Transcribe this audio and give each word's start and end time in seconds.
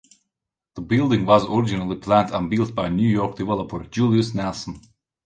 The 0.73 0.81
building 0.81 1.27
was 1.27 1.47
originally 1.47 1.95
planned 1.95 2.33
and 2.33 2.49
built 2.49 2.73
by 2.73 2.89
New 2.89 3.07
York 3.07 3.35
developer, 3.35 3.83
Julius 3.83 4.33
Nelson. 4.33 4.81